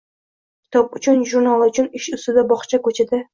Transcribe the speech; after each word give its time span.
Kitob 0.65 0.95
uchun, 0.99 1.21
jurnal 1.33 1.65
uchun, 1.67 1.91
ish 2.01 2.09
ustida, 2.19 2.45
bog`da, 2.55 2.81
ko`chada 2.89 3.23